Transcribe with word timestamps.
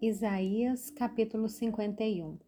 Isaías 0.00 0.90
capítulo 0.90 1.48
51 1.48 2.38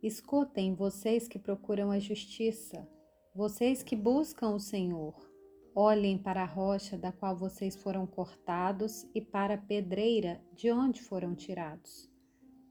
Escutem, 0.00 0.72
vocês 0.72 1.26
que 1.26 1.36
procuram 1.36 1.90
a 1.90 1.98
justiça, 1.98 2.88
vocês 3.34 3.82
que 3.82 3.96
buscam 3.96 4.50
o 4.50 4.60
Senhor. 4.60 5.28
Olhem 5.74 6.16
para 6.16 6.44
a 6.44 6.46
rocha 6.46 6.96
da 6.96 7.10
qual 7.10 7.36
vocês 7.36 7.74
foram 7.74 8.06
cortados 8.06 9.04
e 9.12 9.20
para 9.20 9.54
a 9.54 9.58
pedreira 9.58 10.40
de 10.54 10.70
onde 10.70 11.02
foram 11.02 11.34
tirados. 11.34 12.08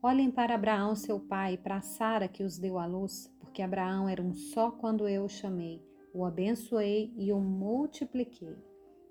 Olhem 0.02 0.32
para 0.32 0.56
Abraão, 0.56 0.96
seu 0.96 1.20
pai, 1.20 1.56
e 1.56 1.58
para 1.58 1.82
Sara 1.82 2.30
que 2.30 2.42
os 2.42 2.58
deu 2.58 2.80
à 2.80 2.86
luz, 2.86 3.30
porque 3.38 3.62
Abraão 3.62 4.08
era 4.08 4.22
um 4.22 4.34
só 4.34 4.72
quando 4.72 5.10
eu 5.10 5.26
o 5.26 5.30
chamei, 5.30 5.84
o 6.14 6.24
abençoei 6.24 7.14
e 7.18 7.34
o 7.34 7.40
multipliquei. 7.42 8.56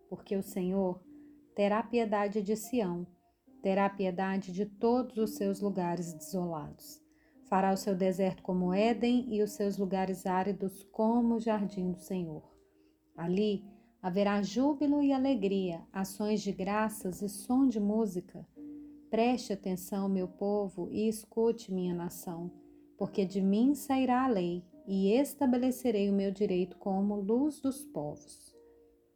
Porque 0.08 0.34
o 0.34 0.42
Senhor 0.42 0.98
terá 1.54 1.82
piedade 1.82 2.40
de 2.40 2.56
Sião 2.56 3.06
terá 3.64 3.88
piedade 3.88 4.52
de 4.52 4.66
todos 4.66 5.16
os 5.16 5.36
seus 5.36 5.58
lugares 5.58 6.12
desolados. 6.12 7.00
Fará 7.46 7.72
o 7.72 7.78
seu 7.78 7.96
deserto 7.96 8.42
como 8.42 8.74
Éden 8.74 9.26
e 9.34 9.42
os 9.42 9.52
seus 9.52 9.78
lugares 9.78 10.26
áridos 10.26 10.82
como 10.92 11.36
o 11.36 11.40
jardim 11.40 11.90
do 11.90 11.98
Senhor. 11.98 12.42
Ali 13.16 13.64
haverá 14.02 14.42
júbilo 14.42 15.02
e 15.02 15.14
alegria, 15.14 15.80
ações 15.90 16.42
de 16.42 16.52
graças 16.52 17.22
e 17.22 17.28
som 17.30 17.66
de 17.66 17.80
música. 17.80 18.46
Preste 19.08 19.54
atenção, 19.54 20.10
meu 20.10 20.28
povo, 20.28 20.90
e 20.92 21.08
escute, 21.08 21.72
minha 21.72 21.94
nação, 21.94 22.52
porque 22.98 23.24
de 23.24 23.40
mim 23.40 23.74
sairá 23.74 24.24
a 24.24 24.28
lei, 24.28 24.62
e 24.86 25.10
estabelecerei 25.12 26.10
o 26.10 26.12
meu 26.12 26.30
direito 26.30 26.76
como 26.76 27.16
luz 27.18 27.62
dos 27.62 27.82
povos. 27.82 28.54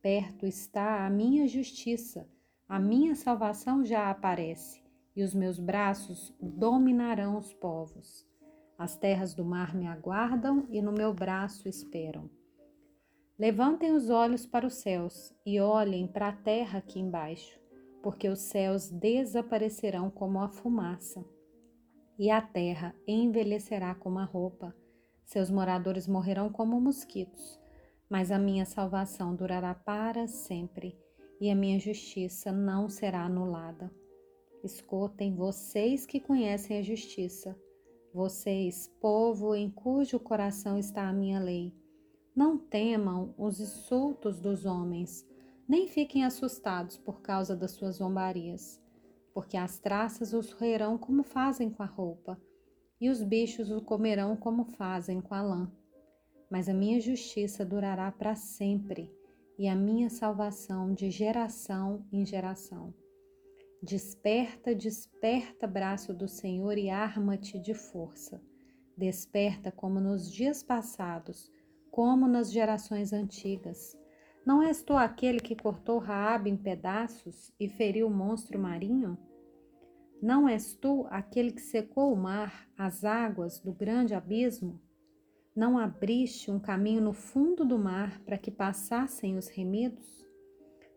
Perto 0.01 0.47
está 0.47 1.05
a 1.05 1.11
minha 1.11 1.47
justiça 1.47 2.27
a 2.69 2.79
minha 2.79 3.15
salvação 3.15 3.83
já 3.83 4.11
aparece, 4.11 4.85
e 5.17 5.23
os 5.23 5.35
meus 5.35 5.59
braços 5.59 6.35
dominarão 6.39 7.39
os 7.39 7.55
povos. 7.55 8.27
As 8.77 8.95
terras 8.95 9.33
do 9.33 9.43
mar 9.43 9.75
me 9.75 9.87
aguardam 9.87 10.67
e 10.69 10.83
no 10.83 10.93
meu 10.93 11.15
braço 11.15 11.67
esperam. 11.67 12.29
Levantem 13.39 13.93
os 13.93 14.11
olhos 14.11 14.45
para 14.45 14.67
os 14.67 14.75
céus 14.75 15.35
e 15.47 15.59
olhem 15.59 16.07
para 16.07 16.29
a 16.29 16.33
terra 16.33 16.81
aqui 16.81 17.01
embaixo, 17.01 17.59
porque 18.03 18.29
os 18.29 18.41
céus 18.41 18.91
desaparecerão 18.91 20.11
como 20.11 20.39
a 20.39 20.51
fumaça, 20.51 21.25
e 22.19 22.31
a 22.31 22.43
terra 22.43 22.95
envelhecerá 23.07 23.95
como 23.95 24.19
a 24.19 24.25
roupa. 24.25 24.77
Seus 25.25 25.51
moradores 25.51 26.07
morrerão 26.07 26.51
como 26.51 26.79
mosquitos, 26.79 27.59
mas 28.11 28.31
a 28.31 28.39
minha 28.39 28.67
salvação 28.67 29.35
durará 29.35 29.75
para 29.75 30.27
sempre 30.27 31.08
e 31.41 31.51
a 31.51 31.55
minha 31.55 31.79
justiça 31.79 32.51
não 32.51 32.89
será 32.89 33.25
anulada. 33.25 33.91
Escutem 34.65 35.35
vocês 35.35 36.05
que 36.05 36.19
conhecem 36.19 36.79
a 36.79 36.83
justiça, 36.83 37.57
vocês, 38.13 38.89
povo 39.01 39.55
em 39.55 39.71
cujo 39.71 40.19
coração 40.19 40.77
está 40.77 41.09
a 41.09 41.13
minha 41.13 41.39
lei. 41.39 41.73
Não 42.35 42.59
temam 42.59 43.35
os 43.39 43.61
insultos 43.61 44.41
dos 44.41 44.65
homens, 44.65 45.27
nem 45.69 45.87
fiquem 45.87 46.25
assustados 46.25 46.97
por 46.97 47.21
causa 47.21 47.55
das 47.55 47.73
suas 47.73 47.97
zombarias, 47.97 48.83
porque 49.33 49.57
as 49.57 49.79
traças 49.79 50.33
os 50.33 50.53
roerão 50.53 50.99
como 50.99 51.23
fazem 51.23 51.71
com 51.71 51.83
a 51.83 51.87
roupa, 51.87 52.41
e 53.01 53.09
os 53.09 53.23
bichos 53.23 53.71
o 53.71 53.81
comerão 53.81 54.37
como 54.37 54.65
fazem 54.65 55.21
com 55.21 55.35
a 55.35 55.43
lã. 55.43 55.71
Mas 56.51 56.69
a 56.69 56.75
minha 56.75 57.01
justiça 57.01 57.65
durará 57.65 58.11
para 58.11 58.35
sempre 58.35 59.13
e 59.59 59.67
a 59.67 59.75
minha 59.75 60.09
salvação 60.09 60.95
de 60.95 61.11
geração 61.11 62.07
em 62.13 62.25
geração. 62.25 62.95
Desperta, 63.83 64.75
desperta, 64.75 65.67
braço 65.67 66.15
do 66.15 66.29
Senhor, 66.29 66.79
e 66.79 66.89
arma-te 66.89 67.59
de 67.59 67.75
força. 67.75 68.41
Desperta 68.97 69.73
como 69.73 70.01
nos 70.01 70.33
dias 70.33 70.63
passados, 70.63 71.51
como 71.91 72.29
nas 72.29 72.53
gerações 72.53 73.13
antigas. 73.13 73.99
Não 74.47 74.63
és 74.63 74.83
tu 74.83 74.95
aquele 74.95 75.41
que 75.41 75.57
cortou 75.57 75.99
Raabe 75.99 76.51
em 76.51 76.57
pedaços 76.57 77.53
e 77.59 77.69
feriu 77.69 78.07
o 78.07 78.15
monstro 78.15 78.59
marinho? 78.59 79.19
Não 80.23 80.49
és 80.49 80.75
tu 80.75 81.07
aquele 81.11 81.53
que 81.53 81.61
secou 81.61 82.13
o 82.13 82.17
mar, 82.17 82.69
as 82.77 83.05
águas 83.05 83.61
do 83.61 83.73
grande 83.73 84.15
abismo? 84.15 84.81
Não 85.59 85.77
abriste 85.77 86.53
um 86.53 86.61
caminho 86.61 87.01
no 87.01 87.13
fundo 87.13 87.65
do 87.65 87.77
mar 87.77 88.21
para 88.21 88.39
que 88.39 88.49
passassem 88.49 89.37
os 89.37 89.49
remidos? 89.49 90.25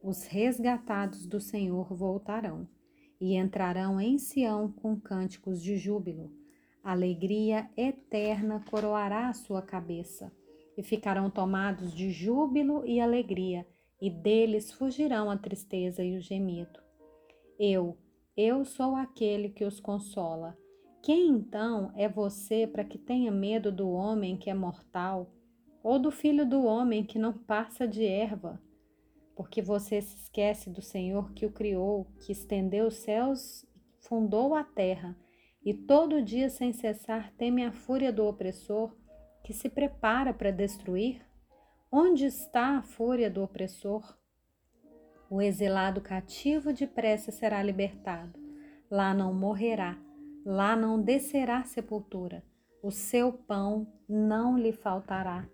Os 0.03 0.25
resgatados 0.25 1.25
do 1.25 1.39
Senhor 1.39 1.91
voltarão 1.95 2.69
e 3.19 3.33
entrarão 3.35 3.99
em 3.99 4.19
Sião 4.19 4.71
com 4.71 4.95
cânticos 4.99 5.63
de 5.63 5.77
júbilo. 5.77 6.31
Alegria 6.83 7.71
eterna 7.75 8.63
coroará 8.69 9.29
a 9.29 9.33
sua 9.33 9.63
cabeça, 9.63 10.31
e 10.77 10.83
ficarão 10.83 11.27
tomados 11.27 11.91
de 11.91 12.11
júbilo 12.11 12.85
e 12.85 13.01
alegria, 13.01 13.65
e 13.99 14.11
deles 14.11 14.71
fugirão 14.71 15.31
a 15.31 15.37
tristeza 15.37 16.03
e 16.03 16.15
o 16.15 16.21
gemido. 16.21 16.79
Eu, 17.57 17.97
eu 18.37 18.63
sou 18.63 18.95
aquele 18.95 19.49
que 19.49 19.65
os 19.65 19.79
consola 19.79 20.55
quem 21.01 21.29
então 21.29 21.91
é 21.95 22.07
você 22.07 22.67
para 22.67 22.83
que 22.83 22.97
tenha 22.97 23.31
medo 23.31 23.71
do 23.71 23.89
homem 23.89 24.37
que 24.37 24.51
é 24.51 24.53
mortal, 24.53 25.33
ou 25.83 25.97
do 25.97 26.11
filho 26.11 26.47
do 26.47 26.63
homem 26.63 27.03
que 27.03 27.17
não 27.17 27.33
passa 27.33 27.87
de 27.87 28.05
erva? 28.05 28.61
Porque 29.35 29.63
você 29.63 29.99
se 29.99 30.15
esquece 30.15 30.69
do 30.69 30.81
Senhor 30.81 31.33
que 31.33 31.43
o 31.43 31.51
criou, 31.51 32.05
que 32.19 32.31
estendeu 32.31 32.85
os 32.85 32.97
céus, 32.97 33.65
fundou 33.99 34.53
a 34.53 34.63
terra, 34.63 35.17
e 35.65 35.73
todo 35.73 36.21
dia 36.21 36.49
sem 36.49 36.71
cessar 36.71 37.31
teme 37.33 37.65
a 37.65 37.71
fúria 37.71 38.13
do 38.13 38.25
opressor, 38.25 38.95
que 39.43 39.53
se 39.53 39.69
prepara 39.69 40.31
para 40.31 40.51
destruir? 40.51 41.25
Onde 41.91 42.25
está 42.25 42.77
a 42.77 42.83
fúria 42.83 43.29
do 43.29 43.41
opressor? 43.41 44.15
O 45.31 45.41
exilado 45.41 45.99
cativo 45.99 46.71
depressa 46.71 47.31
será 47.31 47.63
libertado, 47.63 48.39
lá 48.89 49.15
não 49.15 49.33
morrerá 49.33 49.97
Lá 50.45 50.75
não 50.75 50.99
descerá 50.99 51.63
sepultura, 51.63 52.43
o 52.81 52.89
seu 52.89 53.31
pão 53.31 53.85
não 54.09 54.57
lhe 54.57 54.71
faltará. 54.71 55.47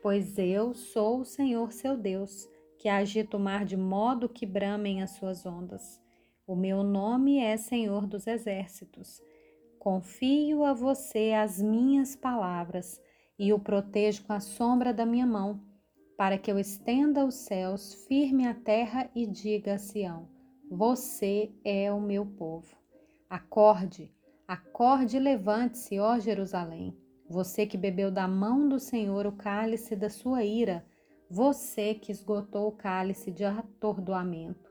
Pois 0.00 0.38
eu 0.38 0.74
sou 0.74 1.20
o 1.20 1.24
Senhor 1.24 1.72
seu 1.72 1.96
Deus, 1.96 2.48
que 2.78 2.88
agita 2.88 3.36
o 3.36 3.40
mar 3.40 3.64
de 3.64 3.76
modo 3.76 4.28
que 4.28 4.46
bramem 4.46 5.02
as 5.02 5.10
suas 5.12 5.44
ondas. 5.44 6.00
O 6.46 6.54
meu 6.54 6.84
nome 6.84 7.38
é 7.38 7.56
Senhor 7.56 8.06
dos 8.06 8.26
Exércitos. 8.28 9.20
Confio 9.78 10.64
a 10.64 10.72
você 10.72 11.32
as 11.32 11.60
minhas 11.60 12.14
palavras 12.14 13.00
e 13.36 13.52
o 13.52 13.58
protejo 13.58 14.24
com 14.24 14.32
a 14.32 14.40
sombra 14.40 14.94
da 14.94 15.04
minha 15.04 15.26
mão, 15.26 15.60
para 16.16 16.38
que 16.38 16.50
eu 16.50 16.60
estenda 16.60 17.24
os 17.24 17.34
céus, 17.34 17.94
firme 18.06 18.46
a 18.46 18.54
terra 18.54 19.10
e 19.16 19.26
diga 19.26 19.74
a 19.74 19.78
Sião: 19.78 20.28
Você 20.70 21.50
é 21.64 21.92
o 21.92 22.00
meu 22.00 22.24
povo. 22.24 22.81
Acorde, 23.32 24.14
acorde 24.46 25.16
e 25.16 25.18
levante-se, 25.18 25.98
ó 25.98 26.18
Jerusalém. 26.18 26.94
Você 27.26 27.64
que 27.64 27.78
bebeu 27.78 28.10
da 28.10 28.28
mão 28.28 28.68
do 28.68 28.78
Senhor 28.78 29.26
o 29.26 29.32
cálice 29.32 29.96
da 29.96 30.10
sua 30.10 30.44
ira, 30.44 30.84
você 31.30 31.94
que 31.94 32.12
esgotou 32.12 32.68
o 32.68 32.76
cálice 32.76 33.30
de 33.30 33.42
atordoamento. 33.42 34.70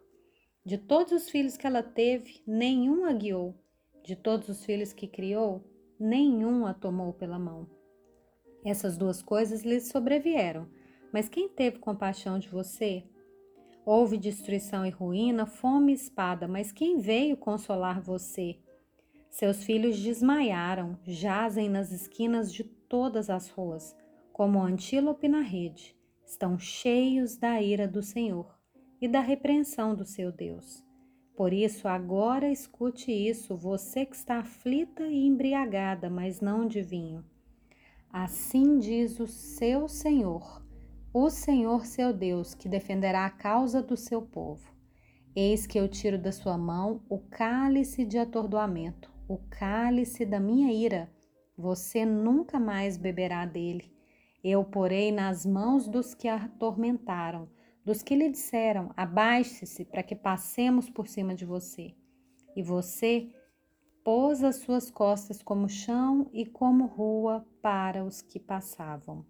De 0.64 0.78
todos 0.78 1.12
os 1.12 1.28
filhos 1.28 1.58
que 1.58 1.66
ela 1.66 1.82
teve, 1.82 2.44
nenhum 2.46 3.06
a 3.06 3.14
guiou. 3.14 3.60
De 4.06 4.16
todos 4.16 4.48
os 4.48 4.64
filhos 4.64 4.94
que 4.94 5.08
criou, 5.08 5.68
nenhum 6.00 6.68
a 6.68 6.72
tomou 6.72 7.14
pela 7.14 7.40
mão. 7.40 7.68
Essas 8.64 8.96
duas 8.96 9.24
coisas 9.24 9.64
lhe 9.64 9.80
sobrevieram, 9.80 10.70
mas 11.12 11.28
quem 11.28 11.50
teve 11.50 11.80
compaixão 11.80 12.38
de 12.38 12.48
você? 12.48 13.10
Houve 13.84 14.18
destruição 14.18 14.86
e 14.86 14.92
ruína, 14.92 15.48
fome 15.48 15.92
e 15.92 15.96
espada, 15.96 16.48
mas 16.48 16.72
quem 16.72 17.00
veio 17.00 17.36
consolar 17.36 18.00
você? 18.00 18.60
Seus 19.30 19.64
filhos 19.64 20.00
desmaiaram, 20.00 21.00
jazem 21.04 21.68
nas 21.68 21.92
esquinas 21.92 22.54
de 22.54 22.64
todas 22.64 23.30
as 23.30 23.50
ruas, 23.50 23.96
como 24.32 24.62
antílope 24.62 25.28
na 25.28 25.42
rede. 25.42 25.96
Estão 26.24 26.60
cheios 26.60 27.38
da 27.38 27.60
ira 27.60 27.88
do 27.88 28.04
Senhor 28.04 28.56
e 29.02 29.08
da 29.08 29.20
repreensão 29.20 29.96
do 29.96 30.06
seu 30.06 30.32
Deus. 30.32 30.86
Por 31.36 31.52
isso, 31.52 31.88
agora 31.88 32.52
escute 32.52 33.12
isso, 33.12 33.58
você 33.58 34.06
que 34.06 34.16
está 34.16 34.38
aflita 34.38 35.08
e 35.08 35.26
embriagada, 35.26 36.08
mas 36.08 36.40
não 36.40 36.68
de 36.68 36.84
vinho. 36.84 37.26
Assim 38.12 38.78
diz 38.78 39.20
o 39.20 39.26
seu 39.26 39.88
Senhor 39.88 40.61
o 41.14 41.30
Senhor 41.30 41.86
seu 41.86 42.14
Deus, 42.14 42.54
que 42.54 42.70
defenderá 42.70 43.26
a 43.26 43.30
causa 43.30 43.82
do 43.82 43.98
seu 43.98 44.22
povo. 44.22 44.72
Eis 45.36 45.68
que 45.68 45.78
eu 45.78 45.88
tiro 45.90 46.18
da 46.18 46.32
sua 46.32 46.58
mão 46.58 47.02
o 47.10 47.20
cálice 47.20 48.06
de 48.06 48.18
atordoamento, 48.18 49.12
o 49.28 49.38
cálice 49.50 50.26
da 50.26 50.40
minha 50.40 50.72
ira. 50.72 51.12
Você 51.58 52.06
nunca 52.06 52.60
mais 52.60 52.96
beberá 52.96 53.46
dele. 53.46 53.94
Eu 54.42 54.64
porei 54.64 55.12
nas 55.12 55.46
mãos 55.46 55.86
dos 55.86 56.14
que 56.14 56.30
a 56.30 56.36
atormentaram, 56.36 57.50
dos 57.84 58.02
que 58.02 58.16
lhe 58.16 58.30
disseram: 58.30 58.92
Abaixe-se 58.96 59.84
para 59.84 60.04
que 60.04 60.16
passemos 60.16 60.90
por 60.90 61.08
cima 61.10 61.36
de 61.36 61.46
você. 61.46 61.94
E 62.56 62.64
você 62.64 63.30
pôs 64.02 64.44
as 64.44 64.58
suas 64.58 64.90
costas 64.90 65.44
como 65.44 65.68
chão 65.68 66.30
e 66.34 66.46
como 66.46 66.86
rua 66.86 67.46
para 67.62 68.04
os 68.04 68.22
que 68.22 68.40
passavam. 68.40 69.26